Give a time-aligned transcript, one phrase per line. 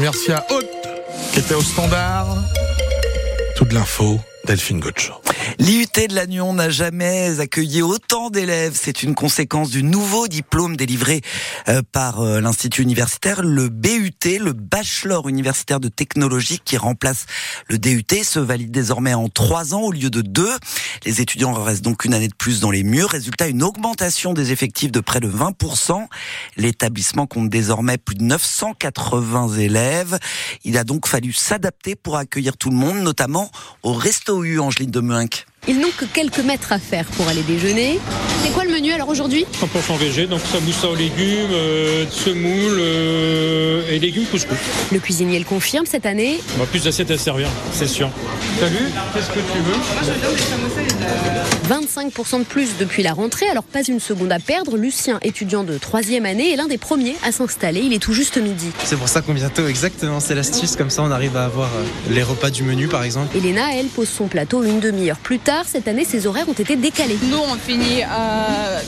[0.00, 0.66] merci à Haute
[1.32, 2.26] qui était au standard.
[3.56, 5.14] Toute l'info, Delphine Gotcho.
[5.58, 8.78] L'IUT de Lannion n'a jamais accueilli autant d'élèves.
[8.78, 11.22] C'est une conséquence du nouveau diplôme délivré
[11.68, 17.24] euh, par euh, l'Institut universitaire, le BUT, le Bachelor universitaire de technologie qui remplace
[17.68, 20.54] le DUT, se valide désormais en trois ans au lieu de deux.
[21.06, 23.08] Les étudiants restent donc une année de plus dans les murs.
[23.08, 26.06] Résultat, une augmentation des effectifs de près de 20%.
[26.58, 30.18] L'établissement compte désormais plus de 980 élèves.
[30.64, 33.50] Il a donc fallu s'adapter pour accueillir tout le monde, notamment
[33.82, 35.45] au Resto U Angeline de Meunc.
[35.68, 37.98] Ils n'ont que quelques mètres à faire pour aller déjeuner.
[38.46, 43.90] C'est quoi le menu alors aujourd'hui 100% végé, donc samoussa aux légumes, euh, semoule euh,
[43.90, 44.56] et légumes couscous.
[44.92, 46.38] Le cuisinier le confirme cette année.
[46.54, 48.08] On va plus d'assiettes à servir, c'est sûr.
[48.60, 49.74] Salut, qu'est-ce que tu veux
[51.68, 54.76] 25% de plus depuis la rentrée, alors pas une seconde à perdre.
[54.76, 57.80] Lucien, étudiant de troisième année, est l'un des premiers à s'installer.
[57.80, 58.70] Il est tout juste midi.
[58.84, 60.20] C'est pour ça qu'on vient tôt, exactement.
[60.20, 63.36] C'est l'astuce, comme ça on arrive à avoir euh, les repas du menu par exemple.
[63.36, 65.64] Elena, elle, pose son plateau une demi-heure plus tard.
[65.66, 67.18] Cette année, ses horaires ont été décalés.
[67.28, 68.35] Nous, on finit à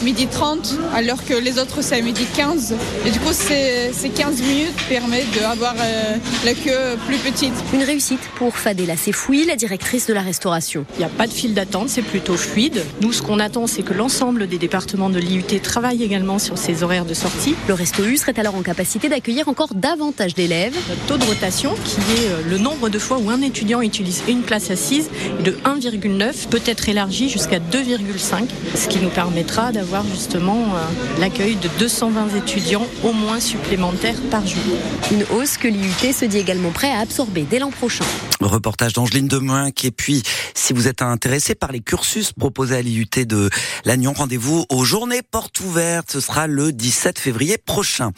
[0.03, 2.75] midi 30, alors que les autres, c'est à midi 15.
[3.07, 7.53] Et du coup, ces, 15 minutes permettent d'avoir euh, la queue plus petite.
[7.73, 10.85] Une réussite pour Fadela Sefoui, la directrice de la restauration.
[10.95, 12.85] Il n'y a pas de file d'attente, c'est plutôt fluide.
[13.01, 16.83] Nous, ce qu'on attend, c'est que l'ensemble des départements de l'IUT travaillent également sur ces
[16.83, 17.55] horaires de sortie.
[17.67, 20.75] Le Resto U serait alors en capacité d'accueillir encore davantage d'élèves.
[20.89, 24.23] Notre taux de rotation, qui est euh, le nombre de fois où un étudiant utilise
[24.29, 25.11] une place assise,
[25.41, 31.21] est de 1,9 peut être élargi jusqu'à 2,5, ce qui nous permettra d'avoir justement euh,
[31.21, 34.77] l'accueil de 220 étudiants au moins supplémentaires par jour.
[35.13, 38.05] Une hausse que l'IUT se dit également prêt à absorber dès l'an prochain.
[38.41, 39.85] Reportage d'Angeline Demoinck.
[39.85, 43.49] Et puis, si vous êtes intéressé par les cursus proposés à l'IUT de
[43.85, 46.11] Lannion, rendez-vous aux journées portes ouvertes.
[46.11, 48.11] Ce sera le 17 février prochain.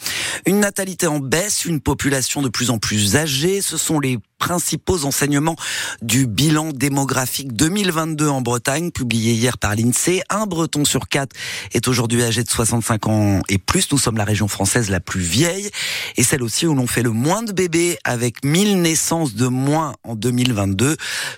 [0.47, 3.61] Une natalité en baisse, une population de plus en plus âgée.
[3.61, 5.55] Ce sont les principaux enseignements
[6.01, 10.23] du bilan démographique 2022 en Bretagne, publié hier par l'INSEE.
[10.29, 11.35] Un Breton sur quatre
[11.73, 13.91] est aujourd'hui âgé de 65 ans et plus.
[13.91, 15.69] Nous sommes la région française la plus vieille
[16.15, 19.95] et celle aussi où l'on fait le moins de bébés avec 1000 naissances de moins
[20.03, 20.95] en 2022.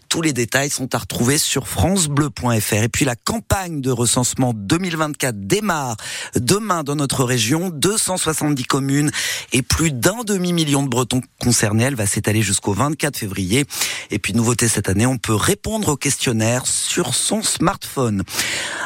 [0.10, 2.74] Tous les détails sont à retrouver sur francebleu.fr.
[2.74, 5.98] Et puis la campagne de recensement 2024 démarre
[6.36, 7.70] demain dans notre région.
[7.70, 9.12] 270 communes
[9.52, 11.86] et plus d'un demi-million de Bretons concernés.
[11.86, 13.66] Elle va s'étaler jusqu'au 20 24 février.
[14.12, 18.24] Et puis nouveauté cette année, on peut répondre au questionnaire sur son smartphone.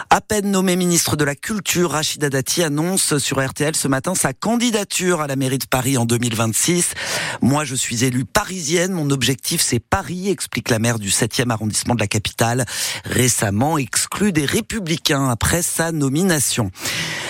[0.09, 4.31] À peine nommé ministre de la Culture, Rachida Dati annonce sur RTL ce matin sa
[4.31, 6.93] candidature à la mairie de Paris en 2026.
[7.41, 8.93] Moi, je suis élue parisienne.
[8.93, 12.65] Mon objectif, c'est Paris, explique la maire du 7e arrondissement de la capitale,
[13.03, 16.71] récemment exclue des Républicains après sa nomination.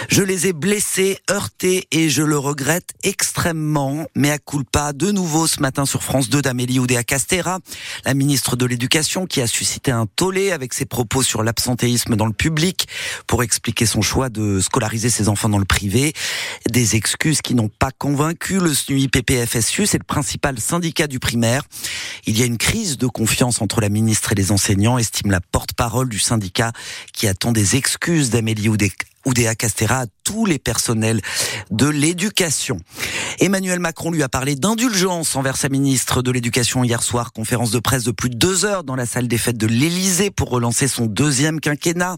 [0.07, 4.07] Je les ai blessés, heurtés et je le regrette extrêmement.
[4.15, 7.59] Mais à culpa de nouveau ce matin sur France 2 d'Amélie Oudéa Castera,
[8.05, 12.25] la ministre de l'Éducation qui a suscité un tollé avec ses propos sur l'absentéisme dans
[12.25, 12.87] le public
[13.27, 16.13] pour expliquer son choix de scolariser ses enfants dans le privé.
[16.69, 21.63] Des excuses qui n'ont pas convaincu le SNUI PPFSU, c'est le principal syndicat du primaire.
[22.25, 25.41] Il y a une crise de confiance entre la ministre et les enseignants, estime la
[25.41, 26.71] porte-parole du syndicat
[27.11, 28.87] qui attend des excuses d'Amélie Oudéa
[29.55, 31.21] Castera à tous les personnels
[31.71, 32.79] de l'éducation.
[33.39, 37.79] Emmanuel Macron lui a parlé d'indulgence envers sa ministre de l'Éducation hier soir, conférence de
[37.79, 40.89] presse de plus de deux heures dans la salle des fêtes de l'Élysée pour relancer
[40.89, 42.17] son deuxième quinquennat.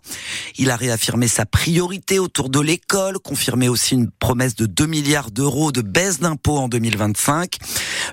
[0.57, 5.29] Il a réaffirmé sa priorité autour de l'école, confirmé aussi une promesse de 2 milliards
[5.29, 7.57] d'euros de baisse d'impôts en 2025.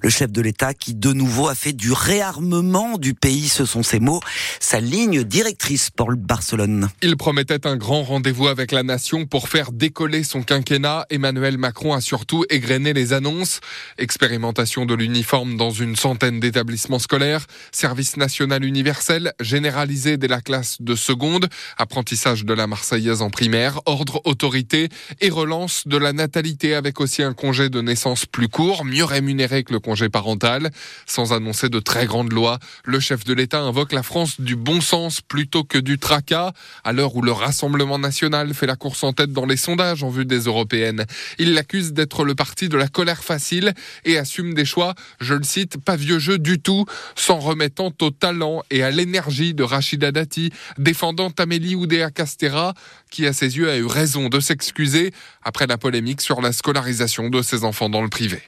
[0.02, 3.82] Le chef de l'État qui de nouveau a fait du réarmement du pays, ce sont
[3.82, 4.20] ses mots,
[4.60, 6.90] sa ligne directrice pour Barcelone.
[7.02, 11.06] Il promettait un grand rendez-vous avec la nation pour faire décoller son quinquennat.
[11.10, 13.60] Emmanuel Macron a surtout égrené les annonces.
[13.98, 20.82] Expérimentation de l'uniforme dans une centaine d'établissements scolaires, service national universel généralisé dès la classe
[20.82, 21.48] de seconde,
[21.78, 24.88] apprentissage de la Marseillaise en primaire, ordre autorité
[25.20, 29.62] et relance de la natalité avec aussi un congé de naissance plus court, mieux rémunéré
[29.62, 30.72] que le congé parental.
[31.06, 34.80] Sans annoncer de très grandes lois, le chef de l'État invoque la France du bon
[34.80, 36.50] sens plutôt que du tracas,
[36.82, 40.08] à l'heure où le Rassemblement national fait la course en tête dans les sondages en
[40.08, 41.04] vue des européennes.
[41.38, 43.74] Il l'accuse d'être le parti de la colère facile
[44.04, 48.10] et assume des choix, je le cite, pas vieux jeu du tout, s'en remettant au
[48.10, 52.74] talent et à l'énergie de Rachida Dati, défendant Amélie Oudéa Castera,
[53.10, 55.12] qui à ses yeux a eu raison de s'excuser
[55.42, 58.42] après la polémique sur la scolarisation de ses enfants dans le privé.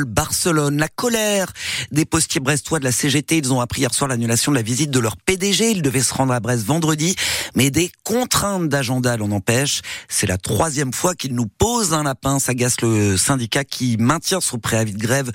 [0.00, 0.78] Barcelone.
[0.78, 1.52] La colère
[1.90, 3.38] des postiers brestois de la CGT.
[3.38, 5.70] Ils ont appris hier soir l'annulation de la visite de leur PDG.
[5.70, 7.14] Ils devaient se rendre à Brest vendredi,
[7.54, 9.82] mais des contraintes d'agenda l'en empêchent.
[10.08, 14.58] C'est la troisième fois qu'ils nous posent un lapin, s'agace le syndicat qui maintient son
[14.58, 15.30] préavis de grève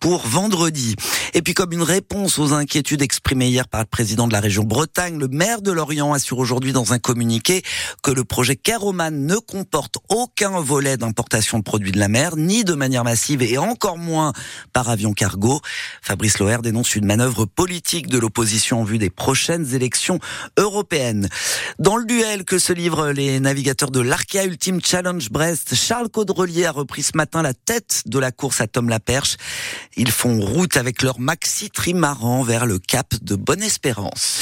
[0.00, 0.94] pour vendredi.
[1.32, 4.64] Et puis comme une réponse aux inquiétudes exprimées hier par le président de la région
[4.64, 7.62] Bretagne, le maire de Lorient assure aujourd'hui dans un communiqué
[8.02, 12.64] que le projet Caroman ne comporte aucun volet d'importation de produits de la mer, ni
[12.64, 14.32] de manière massive et encore moins
[14.72, 15.60] par avion cargo.
[16.02, 20.18] Fabrice Loher dénonce une manœuvre politique de l'opposition en vue des prochaines élections
[20.58, 21.28] européennes.
[21.78, 26.66] Dans le duel que se livrent les navigateurs de l'Arkea Ultimate Challenge Brest, Charles Caudrelier
[26.66, 29.36] a repris ce matin la tête de la course à Tom Laperche.
[29.96, 34.32] Ils font route avec leur maxi trimaran vers le cap de Bonne-Espérance.